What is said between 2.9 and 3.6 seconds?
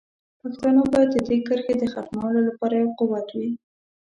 قوت وي.